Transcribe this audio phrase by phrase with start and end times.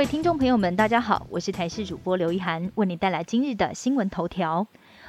[0.00, 4.66] 各位听众朋友们，大家好，我是台视主播刘一涵，为你带来今日的新闻头条。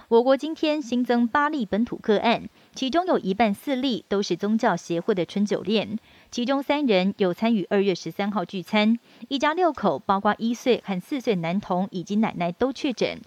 [0.09, 5.97] 我国今天新增八例本土个案，其中有一半四例都是宗教协会的春酒恋，
[6.29, 8.99] 其中三人有参与二月十三号聚餐，
[9.29, 13.17] 一家六口，包括一岁和四岁男童以及奶奶都确诊。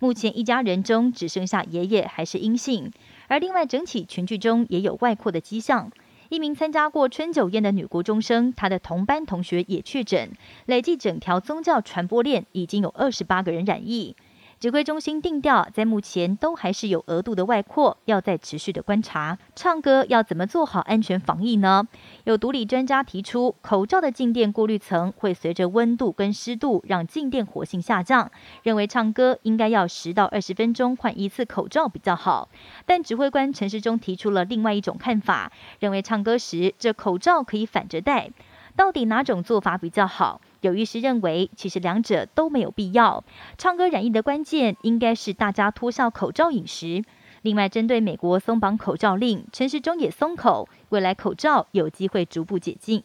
[0.00, 2.92] 目前一家人中只剩下爷爷还是阴性，
[3.28, 5.90] 而另外整体群聚中也有外扩的迹象。
[6.34, 10.32] 一名参加过春酒宴的女国中生，她的同班同学也确诊，
[10.66, 14.16] 累计整条宗教传播链已经有二十八个人染疫。
[14.64, 19.36] 指挥中心定调，在目前都还是有额度的外扩，要再持续的观察。
[19.54, 21.86] 唱歌要怎么做好安全防疫呢？
[22.24, 28.30] 有独立专家提出，口罩的静电过滤层会随着温度跟湿度让静电活性下降，
[28.62, 32.48] 认为唱歌应该要十到二十分钟换一次口罩比较好。
[32.86, 38.30] 但指挥官陈时中提出了另外一种看法，认为唱歌时这口罩可以反着戴。
[38.76, 40.40] 到底哪种做法比较好？
[40.64, 43.22] 有医师认为，其实两者都没有必要。
[43.58, 47.04] 唱歌染疫的关键应该是大家脱下口罩饮食。
[47.42, 53.02] 另外，针对美国松绑口罩令，陈时中也松口，未来口罩有机会逐步解禁。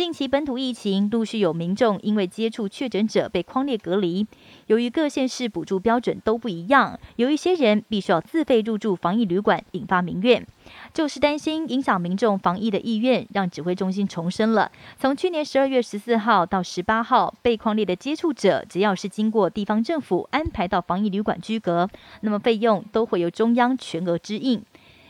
[0.00, 4.26] 近期本土疫情陆续有民众因为接触确诊者被框列隔离，
[4.66, 10.46] 由于各县市补助标准都不一样，有一些人必须要自费入住防疫旅馆，引发民怨。
[10.94, 21.90] 就是担心影响民众防疫的意愿，让指挥中心重申了：从去年十二月十四号到十八号被框列的接触者，只要是经过地方政府安排到防疫旅馆居隔，
[22.22, 24.62] 那么费用都会由中央全额支应。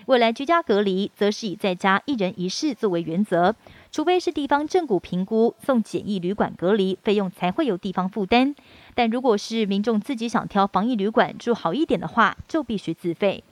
[0.07, 3.55] 未来居家隔离，则是以在家一人一室作为原则。
[3.93, 8.55] 除非是地方正股评估送简易旅馆隔离费用才会由地方负担，
[8.95, 13.43] 但如果是民众自己想挑防疫旅馆住好一点的话，就必须自费。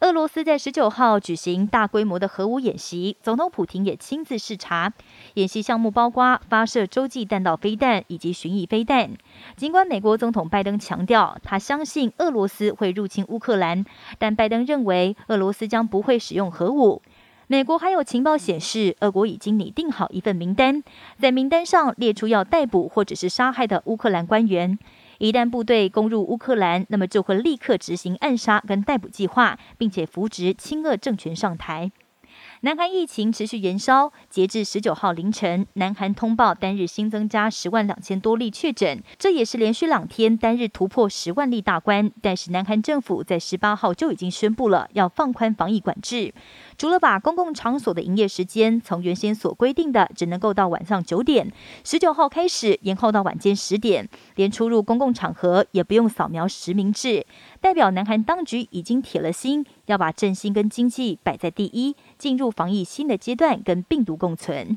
[0.00, 4.92] 俄罗斯在十九号举行大规模的核武演习，总统普京也亲自视察。
[5.34, 9.12] 演习项目包括发射洲际弹道飞弹以及巡弋飞弹。
[9.56, 13.86] 尽管美国总统拜登强调他相信俄罗斯会入侵乌克兰，
[14.18, 17.00] 但拜登认为俄罗斯将不会使用核武。
[17.46, 20.82] 美国还有情报显示，俄国已经拟定好一份名单，
[21.18, 24.78] 在名单上列出要逮捕或者是杀害的乌克兰官员。
[25.18, 31.92] 一旦部队攻入乌克兰，那么就会立刻执行暗杀跟逮捕计划，并且扶植亲俄政权上台。
[32.64, 42.10] 南韩疫情持续延烧，截至十九号凌晨，南韩通报单日新增加十万两千多例确诊，这也是连续两天单日突破十万例大关。
[42.22, 46.32] 但是南韩政府在十八号就已经宣布了要放宽防疫管制，
[46.78, 51.52] 除了把公共场所的营业时间从原先所规定的只能够到晚上九点，
[51.84, 57.26] 十九号开始延后到晚间十点，连出入公共场合也不用扫描实名制，
[57.64, 61.96] 代表南韩当局已经铁了心要把振兴跟经济摆在第一。
[62.18, 64.76] 进入防疫新的阶段，跟病毒共存。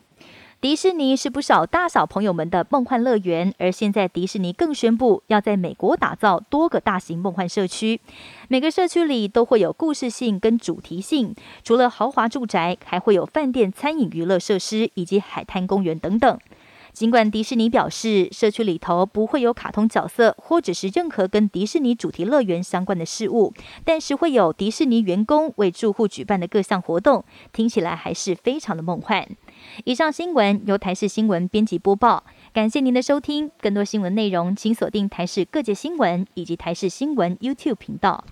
[0.61, 7.99] 迪士尼是不少大小朋友们的梦幻乐园，而现在迪士尼更宣布要在美国打造多个大型梦幻社区，
[8.47, 11.35] 每个社区里都会有故事性跟主题性。
[11.65, 16.39] 除了豪华住宅，还会有饭店、餐饮、娱乐设施以及海滩公园等等。
[16.97, 23.53] 尽管迪士尼表示，社区里头不会有卡通角色或者是任何跟迪士尼主题乐园相关的事物，
[23.85, 29.23] 但是会有迪士尼员工为住户举办的各项活动，听起来还是非常的梦幻。
[29.83, 33.51] 以上新闻由台视新闻编辑播报，感谢您的收听。
[33.61, 38.25] 更多新闻内容，请锁定台视各界新闻以及台视新闻 YouTube 频道。